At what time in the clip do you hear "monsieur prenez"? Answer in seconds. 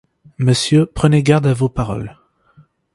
0.39-1.21